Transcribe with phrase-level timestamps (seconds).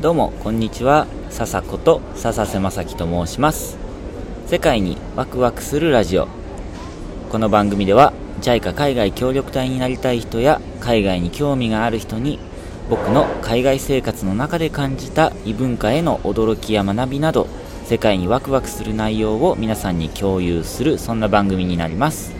[0.00, 1.08] どうもこんにちは。
[1.28, 3.76] 笹子と笹瀬正樹と申します。
[4.46, 6.28] 世界にワクワクするラジオ。
[7.30, 12.38] この番組では JICA 海外協力隊になりたい人や海外に興味がある人に
[12.88, 17.48] 僕の海外生活の中で感じた異文化への驚きや学びなど
[17.84, 22.32] 世界にワクワクする内容を皆さんに共有するそんな番組になります。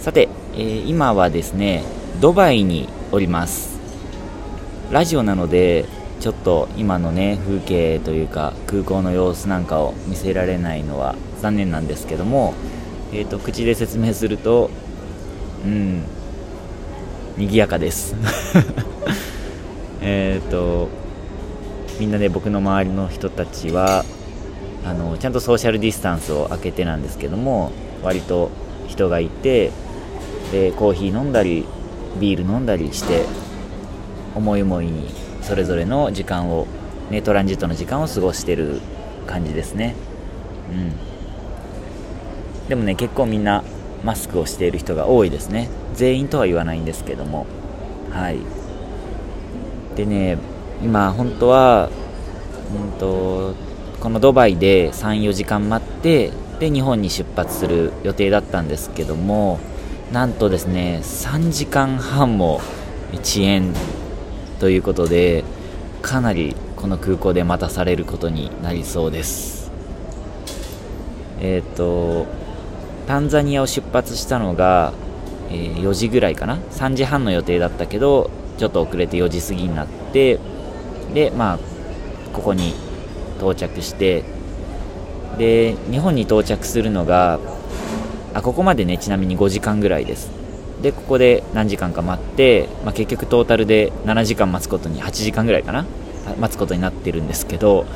[0.00, 1.84] さて、えー、今はですね
[2.20, 3.78] ドバイにおります。
[4.90, 5.84] ラジオなので
[6.20, 12.54] ちょっと今のね風景というか空港の様子なんかを見せられないのは残念なんですけども、
[13.12, 14.70] えーと、口で説明すると
[15.64, 16.04] うん
[17.36, 18.14] 賑やかです。
[20.00, 20.88] えっと
[22.00, 24.04] みんなね僕の周りの人たちは
[24.84, 27.72] あのちゃんとソーシャルディスタンスを空けてなんですけども
[28.02, 28.50] 割と
[28.86, 29.70] 人がいて
[30.52, 31.66] でコーヒー飲んだり
[32.20, 33.24] ビール飲んだりして
[34.34, 36.66] 思い思いにそれぞれの時間を、
[37.08, 38.80] ね、トランジットの時間を過ごしてる
[39.28, 39.94] 感じですね。
[40.72, 40.74] う
[42.64, 42.68] ん。
[42.68, 43.62] でもね結構みんな
[44.02, 45.68] マスクをしている人が多いですね。
[45.94, 47.46] 全員とは言わないんですけども。
[48.10, 48.38] はい。
[49.94, 50.36] でね
[50.82, 51.90] 今本当は
[52.74, 53.54] うんと
[54.00, 59.60] このドバイで34時間待ってで日本に出発する予定だったんですけども
[60.12, 62.60] なんとですね3時間半も
[63.12, 63.72] 遅延
[64.58, 65.44] ということで
[66.02, 69.72] かなりこの空港で待たされることになりそうです。
[71.40, 72.26] えっ、ー、と
[73.06, 74.92] タンザニアを出発したのが、
[75.50, 80.38] えー、4時ぐらいかな？3時半の予定だったけどちょっと遅れて4時過ぎになって
[81.12, 81.58] でまあ
[82.32, 82.74] ここに
[83.38, 84.24] 到着して
[85.38, 87.38] で日本に到着するのが
[88.32, 90.45] あここまでねちなみに5時間ぐらいです。
[90.82, 95.86] でここで何時間か待って、まあ、結局トータルで7時間待つことに8時間ぐらいかな
[96.38, 97.86] 待つことになってるんですけど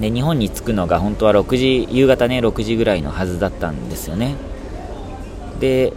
[0.00, 4.36] で日本に着くのが本当は6時夕方ね6時ぐらいのはずだったんですよね。
[5.58, 5.92] で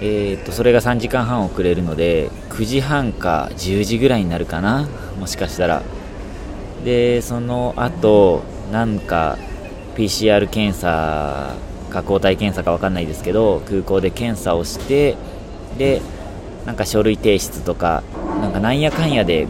[0.00, 4.86] えー、っとそれが3時間半遅れるので9時半か10時ぐらいになるかな
[5.18, 5.82] もしかしたら。
[6.84, 9.36] でその後なんか
[9.96, 11.54] PCR 検査
[11.88, 15.16] か抗体検査か分かんないですけど空港で検査をして
[15.76, 16.00] で
[16.66, 18.02] なんか書類提出とか
[18.40, 19.46] なんかなんやかんやで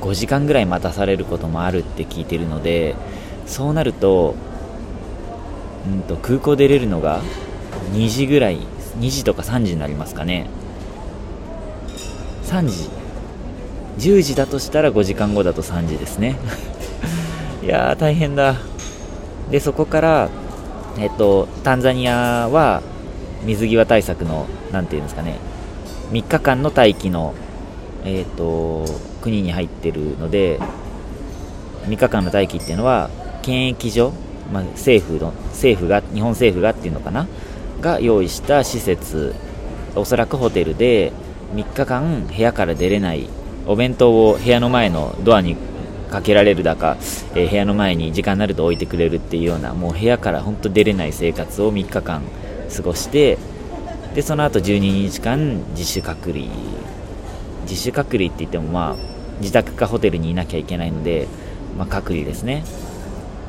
[0.00, 2.94] 5時間ぐらい待たされることもあるって聞いてるので
[3.46, 4.34] そうなると,、
[5.86, 7.22] うんと空港出れるのが
[7.92, 8.58] 2時ぐらい
[8.98, 10.46] 2時とか3時になりますかね。
[12.44, 12.90] 3時。
[13.98, 16.36] 10時だとしたら5時間後だと3時ですね。
[17.62, 18.56] いやー大変だ。
[19.50, 20.28] でそこから
[21.00, 22.82] えっと、タンザニアは
[23.44, 25.38] 水際対策の、なんていうんですかね、
[26.10, 27.34] 3日間の待機の、
[28.04, 28.84] えっと、
[29.22, 30.60] 国に入ってるので、
[31.86, 33.08] 3日間の待機っていうのは、
[33.40, 34.12] 検疫所、
[34.52, 37.26] まあ、政府の、政府が、日本政府がっていうのかな、
[37.80, 39.34] が用意した施設、
[39.94, 41.12] おそらくホテルで、
[41.54, 43.26] 3日間部屋から出れない、
[43.66, 45.56] お弁当を部屋の前のドアに
[46.10, 46.96] かけられるだか、
[47.34, 52.22] えー、部屋の前に時間になると置いてくれるっていうようなもう部屋から本当出れない生活を3日間
[52.74, 53.38] 過ごして
[54.14, 56.46] でその後12日間自主隔離。
[57.62, 58.96] 自主隔離って言ってもまあ
[59.40, 61.28] 自宅かホテルにいなきゃいけないので、
[61.78, 62.64] まあ、隔離ですね。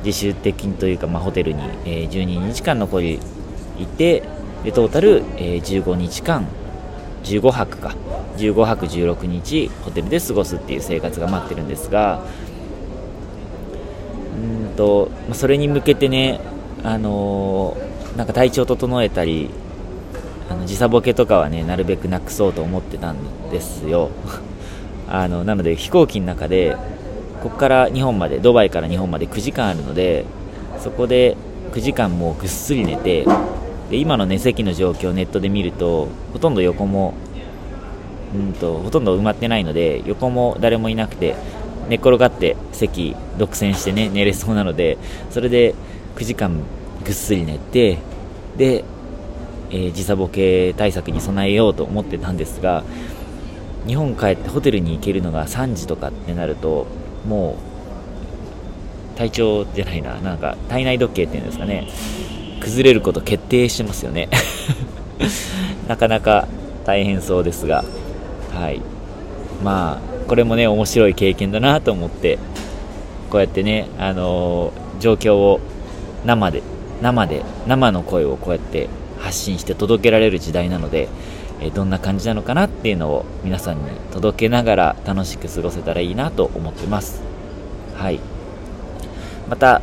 [0.04, 3.20] 自主的にというか、まあ、ホテルに、えー、12日間残り
[3.78, 4.22] いて
[4.64, 6.46] でトータル、えー、15日間
[7.24, 7.94] 15泊か。
[8.36, 12.24] 15泊16日ホテルで過ごすっていう生活が待ってるんですが
[14.72, 16.40] とそれに向けてね、
[16.82, 19.50] あのー、なんか体調整えたり
[20.50, 24.10] あの時差ボケとかはねなるべくなくそうと思ってたんですよ。
[25.08, 26.76] あのなので飛行機の中で
[27.42, 30.24] ここから日本までドバイから日本まで9時間あるので
[30.78, 31.36] そこで
[31.72, 33.26] 9時間もうぐっすり寝て
[33.90, 37.14] で今の、ね、席の状況をネットで見るとほとんど横も
[38.34, 41.34] うんとほとんど埋まってないので横も誰もいなくて
[41.88, 44.98] 寝っ転がって席独占してね寝れそうなので
[45.30, 45.74] それで
[46.16, 46.62] 9時間
[47.04, 47.98] ぐっすり寝て
[48.56, 48.84] で、
[49.70, 52.84] えー、時差ボケ対策に備えようと思ってたんですが
[53.86, 56.86] 日本帰ってホテルに行けるのが3時とかってなると
[57.26, 57.58] も
[59.14, 61.88] う体調じゃないななんか体内時計っていうんですかね
[62.62, 64.28] 崩れること決定してますよね。
[65.88, 66.46] なかなか
[66.84, 67.84] 大変そうですが
[68.54, 68.80] はい。
[69.64, 72.38] まあこれもね、面白い経験だなと思って、
[73.28, 75.60] こうやってね、あのー、状況を
[76.24, 76.62] 生で、
[77.02, 78.88] 生で、生の声をこうやって
[79.18, 81.10] 発信して届けられる時代なので、
[81.60, 87.20] えどんな感じなのかなっていうのを皆さんに届けながら楽しく過ごせたらいいなと思ってます。
[87.94, 88.18] はい。
[89.50, 89.82] また、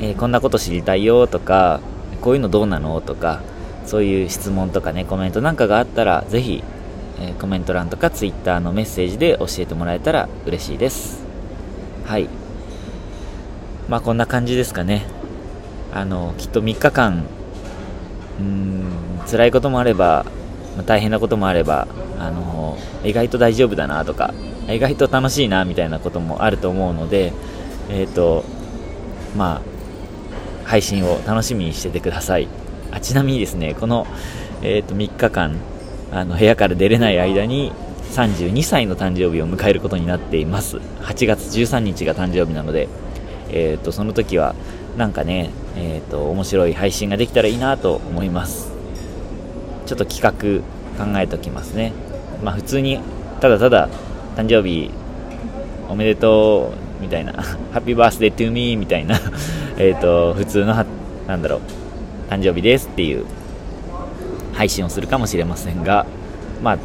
[0.00, 1.80] えー、こんなこと知りたいよとか
[2.22, 3.42] こういうのどうなのとか
[3.84, 6.64] そういう質問とかねコメントなんかがあったらぜひ、
[7.20, 11.22] え、コメント欄とか Twitter のメッセージで教えてもらえたら嬉しいです。
[12.06, 12.28] はい。
[13.88, 15.06] まあこんな感じですかね。
[15.92, 17.26] あのきっと3日間
[18.38, 18.84] うーん
[19.28, 20.24] 辛いこともあれば
[20.76, 21.88] まあ、大変なこともあれば
[22.18, 24.32] あの意外と大丈夫だなとか
[24.68, 27.32] 意外と楽しいなみたいなこともあると思うので
[27.88, 28.44] えっ、ー、と
[29.36, 32.46] まあ配信を楽しみにしててください。
[32.92, 34.06] あちなみにですねこの、
[34.62, 35.56] えーと、3日間
[36.12, 37.72] あの部屋から出れない間に
[38.12, 42.88] 32歳の誕生日を迎えることになっています8月13日が誕生日なので、
[43.50, 44.54] えーと、その時は
[44.96, 48.70] なんかね、えーと面白い配信ができたらいいなと思います
[49.90, 50.62] ちょっと企画
[51.04, 51.92] 考えておきますね。
[52.44, 53.00] まあ普通に、
[53.40, 53.88] ただただ、
[54.36, 54.88] 誕生日
[55.88, 59.18] おめでとうみたいな、ハッピーバースデートゥーミーみたいな
[59.78, 60.86] えと、普通の
[61.26, 61.60] なんだろう、
[62.30, 63.24] 誕生日ですっていう
[64.60, 66.04] 配信をするかもしれませんが、
[66.62, 66.78] まあ、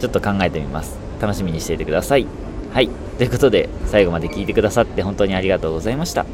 [0.00, 0.98] ちょっと考えてみます。
[1.20, 2.26] 楽しみにしていてください。
[2.74, 2.88] はい。
[3.18, 6.26] ということで、最後まで聞いてくださって本当にありがとうございました。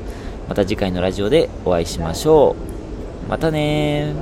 [0.49, 2.56] また次回のラジオでお会いしましょ
[3.26, 3.28] う。
[3.28, 4.14] またね